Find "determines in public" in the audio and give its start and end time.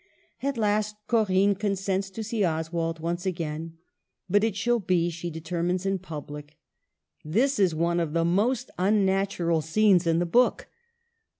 5.29-6.57